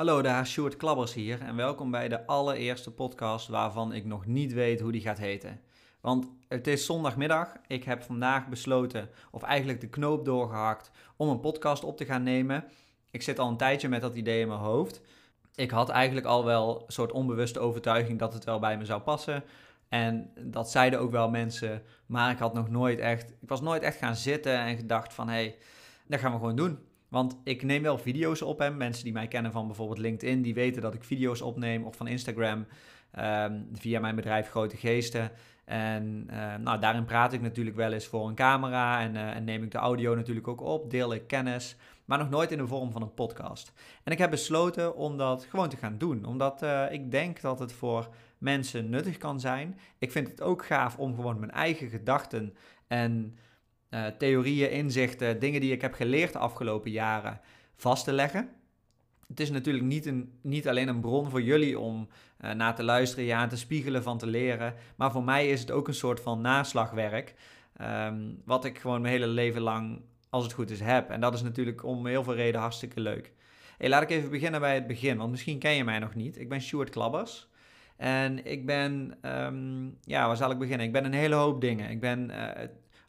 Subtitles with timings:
[0.00, 4.52] Hallo daar, Sjoerd Klabbers hier en welkom bij de allereerste podcast waarvan ik nog niet
[4.52, 5.60] weet hoe die gaat heten.
[6.00, 11.40] Want het is zondagmiddag, ik heb vandaag besloten, of eigenlijk de knoop doorgehakt, om een
[11.40, 12.64] podcast op te gaan nemen.
[13.10, 15.00] Ik zit al een tijdje met dat idee in mijn hoofd.
[15.54, 19.00] Ik had eigenlijk al wel een soort onbewuste overtuiging dat het wel bij me zou
[19.00, 19.44] passen.
[19.88, 23.82] En dat zeiden ook wel mensen, maar ik had nog nooit echt, ik was nooit
[23.82, 25.56] echt gaan zitten en gedacht van, hé, hey,
[26.06, 26.78] dat gaan we gewoon doen.
[27.10, 28.58] Want ik neem wel video's op.
[28.58, 28.70] Hè.
[28.70, 31.84] Mensen die mij kennen van bijvoorbeeld LinkedIn, die weten dat ik video's opneem.
[31.84, 32.66] Of van Instagram,
[33.18, 35.30] um, via mijn bedrijf Grote Geesten.
[35.64, 39.00] En uh, nou, daarin praat ik natuurlijk wel eens voor een camera.
[39.00, 40.90] En, uh, en, neem ik de audio natuurlijk ook op.
[40.90, 41.76] Deel ik kennis.
[42.04, 43.72] Maar nog nooit in de vorm van een podcast.
[44.04, 46.24] En ik heb besloten om dat gewoon te gaan doen.
[46.24, 48.08] Omdat uh, ik denk dat het voor
[48.38, 49.78] mensen nuttig kan zijn.
[49.98, 52.54] Ik vind het ook gaaf om gewoon mijn eigen gedachten
[52.86, 53.36] en
[53.90, 57.40] uh, theorieën, inzichten, dingen die ik heb geleerd de afgelopen jaren
[57.76, 58.48] vast te leggen.
[59.28, 62.08] Het is natuurlijk niet, een, niet alleen een bron voor jullie om
[62.40, 64.74] uh, naar te luisteren, ja, te spiegelen, van te leren.
[64.96, 67.34] Maar voor mij is het ook een soort van naslagwerk.
[67.80, 71.10] Um, wat ik gewoon mijn hele leven lang, als het goed is, heb.
[71.10, 73.32] En dat is natuurlijk om heel veel redenen hartstikke leuk.
[73.78, 76.38] Hey, laat ik even beginnen bij het begin, want misschien ken je mij nog niet.
[76.38, 77.48] Ik ben Stuart Klabbers.
[77.96, 80.86] En ik ben, um, ja, waar zal ik beginnen?
[80.86, 81.90] Ik ben een hele hoop dingen.
[81.90, 82.48] Ik ben uh,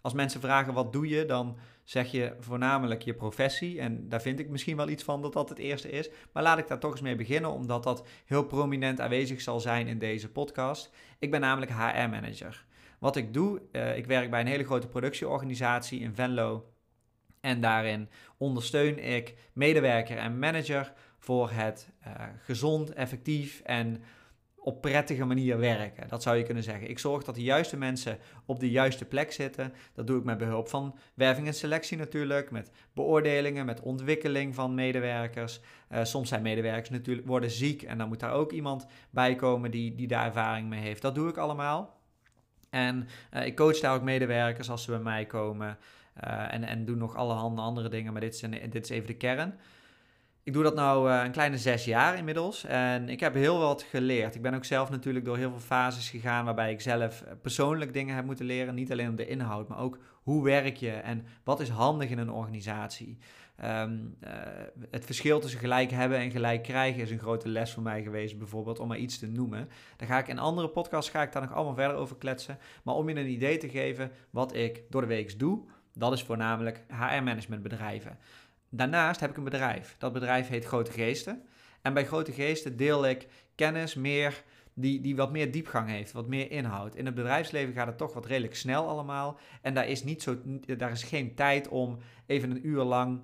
[0.02, 3.80] als mensen vragen wat doe je, dan zeg je voornamelijk je professie.
[3.80, 6.10] En daar vind ik misschien wel iets van dat dat het eerste is.
[6.34, 9.88] Maar laat ik daar toch eens mee beginnen, omdat dat heel prominent aanwezig zal zijn
[9.88, 10.92] in deze podcast.
[11.20, 12.66] Ik ben namelijk HR-manager.
[13.00, 16.66] Wat ik doe, uh, ik werk bij een hele grote productieorganisatie in Venlo.
[17.40, 24.04] En daarin ondersteun ik medewerker en manager voor het uh, gezond, effectief en
[24.64, 26.08] op prettige manier werken.
[26.08, 26.90] Dat zou je kunnen zeggen.
[26.90, 29.74] Ik zorg dat de juiste mensen op de juiste plek zitten.
[29.94, 34.76] Dat doe ik met behulp van werving en selectie natuurlijk, met beoordelingen, met ontwikkeling van
[34.76, 35.60] medewerkers.
[35.92, 39.72] Uh, soms zijn medewerkers natuurlijk worden ziek en dan moet daar ook iemand bij komen
[39.72, 41.02] die, die daar ervaring mee heeft.
[41.02, 42.00] Dat doe ik allemaal.
[42.70, 45.78] En uh, ik coach daar ook medewerkers als ze bij mij komen.
[46.24, 49.08] Uh, en, en doe nog allerhande andere dingen, maar dit is, een, dit is even
[49.08, 49.60] de kern.
[50.44, 53.82] Ik doe dat nu uh, een kleine zes jaar inmiddels en ik heb heel wat
[53.82, 54.36] geleerd.
[54.36, 57.94] Ik ben ook zelf natuurlijk door heel veel fases gegaan waarbij ik zelf eh, persoonlijk
[57.94, 58.76] dingen heb moeten leren.
[58.76, 62.32] Niet alleen de inhoud, maar ook hoe werk je en wat is handig in een
[62.32, 63.18] organisatie.
[63.64, 64.30] Um, uh,
[64.90, 68.38] het verschil tussen gelijk hebben en gelijk krijgen is een grote les voor mij geweest,
[68.38, 69.70] bijvoorbeeld, om maar iets te noemen.
[69.98, 72.58] Daar ga ik in andere podcasts ga ik daar nog allemaal verder over kletsen.
[72.84, 75.64] Maar om je een idee te geven wat ik door de week doe,
[75.94, 78.18] dat is voornamelijk HR-managementbedrijven.
[78.74, 79.96] Daarnaast heb ik een bedrijf.
[79.98, 81.44] Dat bedrijf heet Grote Geesten.
[81.82, 84.44] En bij Grote Geesten deel ik kennis meer
[84.74, 86.96] die, die wat meer diepgang heeft, wat meer inhoud.
[86.96, 89.40] In het bedrijfsleven gaat het toch wat redelijk snel allemaal.
[89.62, 90.38] En daar is, niet zo,
[90.78, 93.22] daar is geen tijd om even een uur lang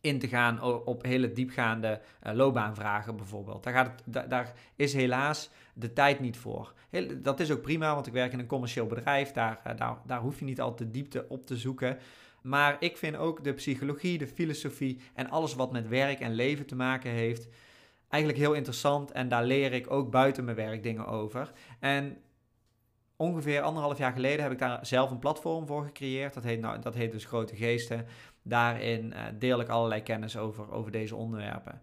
[0.00, 3.64] in te gaan op hele diepgaande uh, loopbaanvragen bijvoorbeeld.
[3.64, 6.72] Daar, gaat het, da, daar is helaas de tijd niet voor.
[6.90, 9.32] Heel, dat is ook prima, want ik werk in een commercieel bedrijf.
[9.32, 11.98] Daar, uh, daar, daar hoef je niet altijd de diepte op te zoeken.
[12.46, 16.66] Maar ik vind ook de psychologie, de filosofie en alles wat met werk en leven
[16.66, 17.48] te maken heeft,
[18.08, 19.12] eigenlijk heel interessant.
[19.12, 21.52] En daar leer ik ook buiten mijn werk dingen over.
[21.80, 22.16] En
[23.16, 26.34] ongeveer anderhalf jaar geleden heb ik daar zelf een platform voor gecreëerd.
[26.34, 28.06] Dat heet, nou, dat heet dus Grote Geesten.
[28.42, 31.82] Daarin uh, deel ik allerlei kennis over, over deze onderwerpen.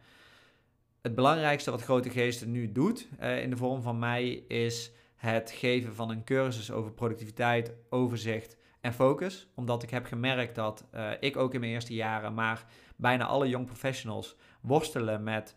[1.01, 5.51] Het belangrijkste wat Grote Geesten nu doet uh, in de vorm van mij is het
[5.51, 9.47] geven van een cursus over productiviteit, overzicht en focus.
[9.55, 13.49] Omdat ik heb gemerkt dat uh, ik ook in mijn eerste jaren, maar bijna alle
[13.49, 15.55] young professionals worstelen met,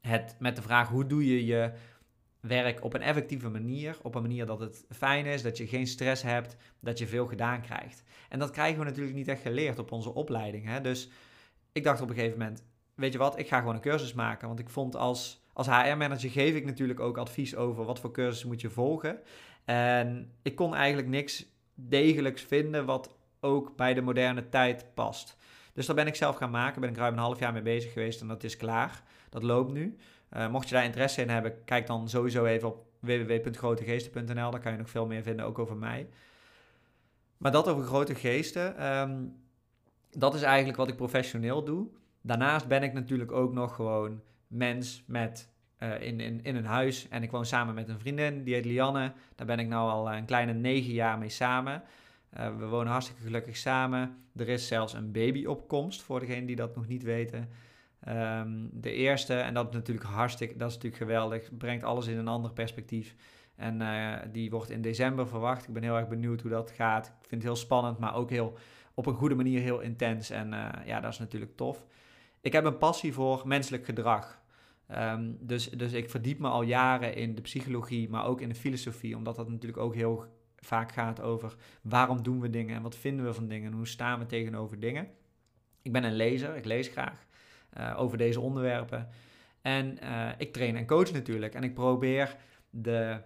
[0.00, 1.72] het, met de vraag hoe doe je je
[2.40, 3.98] werk op een effectieve manier.
[4.02, 7.26] Op een manier dat het fijn is, dat je geen stress hebt, dat je veel
[7.26, 8.02] gedaan krijgt.
[8.28, 10.66] En dat krijgen we natuurlijk niet echt geleerd op onze opleiding.
[10.66, 10.80] Hè?
[10.80, 11.10] Dus
[11.72, 12.64] ik dacht op een gegeven moment,
[12.94, 14.48] weet je wat, ik ga gewoon een cursus maken.
[14.48, 18.44] Want ik vond als, als HR-manager geef ik natuurlijk ook advies over wat voor cursus
[18.44, 19.20] moet je volgen.
[19.64, 21.46] En ik kon eigenlijk niks
[21.88, 25.36] degelijks vinden wat ook bij de moderne tijd past.
[25.72, 26.80] Dus daar ben ik zelf gaan maken.
[26.80, 29.02] Ben ik ruim een half jaar mee bezig geweest en dat is klaar.
[29.30, 29.96] Dat loopt nu.
[30.36, 34.50] Uh, mocht je daar interesse in hebben, kijk dan sowieso even op www.grotegeesten.nl.
[34.50, 36.08] Daar kan je nog veel meer vinden, ook over mij.
[37.36, 39.36] Maar dat over grote geesten, um,
[40.10, 41.88] dat is eigenlijk wat ik professioneel doe.
[42.20, 45.48] Daarnaast ben ik natuurlijk ook nog gewoon mens met
[45.82, 47.08] uh, in, in, in een huis.
[47.08, 49.12] En ik woon samen met een vriendin, die heet Lianne.
[49.34, 51.82] Daar ben ik nu al een kleine negen jaar mee samen.
[52.38, 54.16] Uh, we wonen hartstikke gelukkig samen.
[54.36, 57.48] Er is zelfs een babyopkomst, voor degenen die dat nog niet weten.
[58.08, 62.18] Um, de eerste, en dat is natuurlijk hartstikke, dat is natuurlijk geweldig, brengt alles in
[62.18, 63.14] een ander perspectief.
[63.56, 63.82] En
[64.32, 65.68] die wordt in december verwacht.
[65.68, 67.06] Ik ben heel erg benieuwd hoe dat gaat.
[67.06, 68.58] Ik vind het heel spannend, maar ook heel
[68.94, 70.30] op een goede manier heel intens.
[70.30, 70.54] En
[70.84, 71.86] ja, dat is natuurlijk tof.
[72.40, 74.40] ik heb een passie voor menselijk gedrag.
[74.90, 78.54] Ehm, dus, dus ik verdiep me al jaren in de psychologie, maar ook in de
[78.54, 80.24] filosofie, omdat dat natuurlijk ook heel
[80.56, 83.86] vaak gaat over waarom doen we dingen en wat vinden we van dingen en hoe
[83.86, 85.08] staan we tegenover dingen.
[85.82, 87.26] Ik ben een lezer, ik lees graag
[87.78, 89.08] uh, over deze onderwerpen.
[89.62, 91.54] En uh, ik train en coach natuurlijk.
[91.54, 92.36] En ik probeer
[92.70, 93.20] de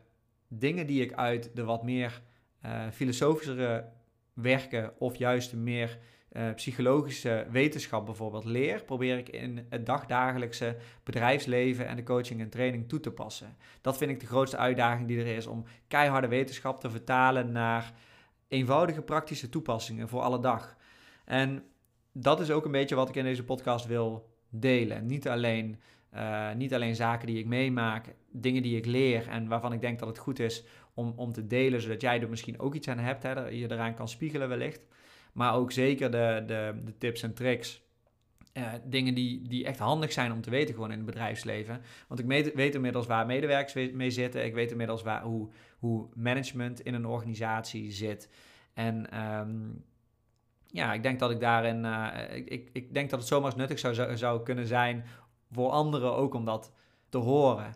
[0.49, 2.23] dingen die ik uit de wat meer
[2.65, 3.89] uh, filosofischere
[4.33, 5.99] werken of juist meer
[6.37, 12.49] uh, psychologische wetenschap bijvoorbeeld leer, probeer ik in het dagdagelijkse bedrijfsleven en de coaching en
[12.49, 13.57] training toe te passen.
[13.81, 17.93] Dat vind ik de grootste uitdaging die er is om keiharde wetenschap te vertalen naar
[18.49, 20.77] eenvoudige praktische toepassingen voor alle dag.
[21.25, 21.63] En
[22.13, 25.07] dat is ook een beetje wat ik in deze podcast wil delen.
[25.07, 25.81] Niet alleen,
[26.15, 29.99] uh, niet alleen zaken die ik meemaak, dingen die ik leer en waarvan ik denk
[29.99, 30.65] dat het goed is
[30.95, 33.95] om, om te delen, zodat jij er misschien ook iets aan hebt, hè, je eraan
[33.95, 34.87] kan spiegelen wellicht.
[35.35, 37.83] Maar ook zeker de, de, de tips en tricks.
[38.53, 41.81] Uh, dingen die, die echt handig zijn om te weten gewoon in het bedrijfsleven.
[42.09, 44.45] Want ik weet, inmiddels waar medewerkers mee zitten.
[44.45, 48.29] Ik weet inmiddels waar, hoe, hoe management in een organisatie zit.
[48.75, 49.85] En um,
[50.67, 51.85] ja, ik denk dat ik daarin...
[51.85, 52.09] Uh,
[52.45, 55.05] ik, ik denk dat het zomaar nuttig zou, zou kunnen zijn
[55.51, 56.73] voor anderen ook om dat
[57.09, 57.75] te horen.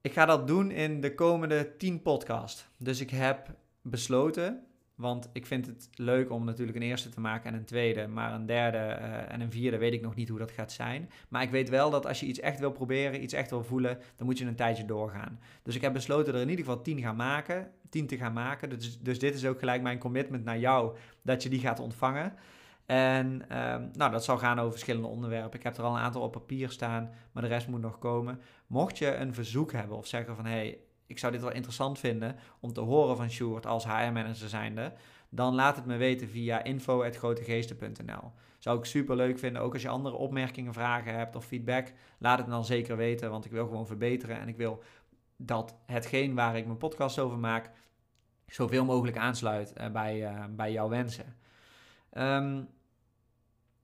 [0.00, 2.68] Ik ga dat doen in de komende 10 podcasts.
[2.76, 4.67] Dus ik heb besloten
[4.98, 8.06] want ik vind het leuk om natuurlijk een eerste te maken en een tweede.
[8.06, 11.10] Maar een derde uh, en een vierde weet ik nog niet hoe dat gaat zijn.
[11.28, 13.98] Maar ik weet wel dat als je iets echt wil proberen, iets echt wil voelen,
[14.16, 15.40] dan moet je een tijdje doorgaan.
[15.62, 17.70] Dus ik heb besloten er in ieder geval tien gaan maken.
[17.90, 18.68] Tien te gaan maken.
[18.68, 22.32] Dus, dus dit is ook gelijk mijn commitment naar jou, dat je die gaat ontvangen.
[22.86, 25.58] En um, nou, dat zal gaan over verschillende onderwerpen.
[25.58, 28.40] Ik heb er al een aantal op papier staan, maar de rest moet nog komen.
[28.66, 30.46] Mocht je een verzoek hebben of zeggen van...
[30.46, 34.92] hey, ik zou dit wel interessant vinden om te horen van Sjoerd als HR-manager zijnde,
[35.28, 38.32] dan laat het me weten via info.grotegeesten.nl.
[38.58, 42.38] Zou ik super leuk vinden, ook als je andere opmerkingen, vragen hebt of feedback, laat
[42.38, 44.82] het me dan zeker weten, want ik wil gewoon verbeteren en ik wil
[45.36, 47.70] dat hetgeen waar ik mijn podcast over maak,
[48.46, 51.36] zoveel mogelijk aansluit uh, bij, uh, bij jouw wensen.
[52.12, 52.68] Um,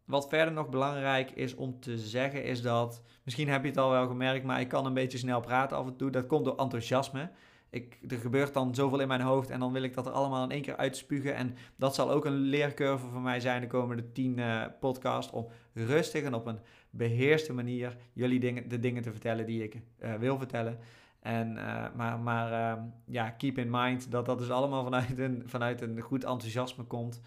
[0.05, 3.91] wat verder nog belangrijk is om te zeggen, is dat, misschien heb je het al
[3.91, 6.11] wel gemerkt, maar ik kan een beetje snel praten af en toe.
[6.11, 7.31] Dat komt door enthousiasme.
[7.71, 10.45] Ik, er gebeurt dan zoveel in mijn hoofd en dan wil ik dat er allemaal
[10.45, 11.35] in één keer uitspugen.
[11.35, 15.33] En dat zal ook een leercurve voor mij zijn de komende tien uh, podcasts.
[15.33, 16.59] Om rustig en op een
[16.91, 20.79] beheerste manier jullie dingen, de dingen te vertellen die ik uh, wil vertellen.
[21.21, 25.43] En, uh, maar maar uh, ja, keep in mind dat dat dus allemaal vanuit een,
[25.47, 27.21] vanuit een goed enthousiasme komt.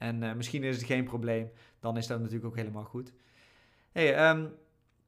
[0.00, 1.50] En uh, misschien is het geen probleem.
[1.80, 3.12] Dan is dat natuurlijk ook helemaal goed.
[3.92, 4.54] Hey, um,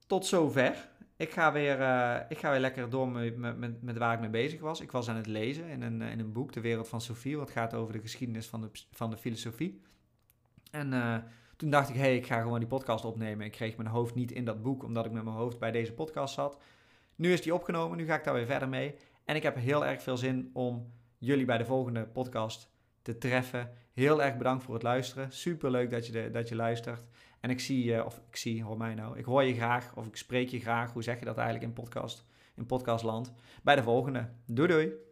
[0.07, 0.91] tot zover.
[1.17, 4.31] Ik ga weer, uh, ik ga weer lekker door met, met, met, waar ik mee
[4.31, 4.81] bezig was.
[4.81, 7.51] Ik was aan het lezen in een, in een boek, De Wereld van Sophie, wat
[7.51, 9.81] gaat over de geschiedenis van de, van de filosofie.
[10.71, 10.91] En
[11.57, 13.47] toen dacht ik, hé, hey, ik ga gewoon die podcast opnemen.
[13.47, 15.93] Ik kreeg mijn hoofd niet in dat boek, omdat ik met mijn hoofd bij deze
[15.93, 16.63] podcast zat.
[17.17, 18.95] Nu is die opgenomen, nu ga ik daar weer verder mee.
[19.25, 22.71] En ik heb heel erg veel zin om jullie bij de volgende podcast
[23.03, 23.73] te treffen.
[23.93, 25.33] Heel erg bedankt voor het luisteren.
[25.33, 27.05] Super leuk dat je, dat je luistert.
[27.41, 30.17] En ik zie je, of ik zie, hoor nou, ik hoor je graag, of ik
[30.17, 30.93] spreek je graag.
[30.93, 32.25] Hoe zeg je dat eigenlijk in podcast,
[32.57, 33.33] in podcastland?
[33.63, 34.29] Bij de volgende.
[34.47, 35.12] Doei doei!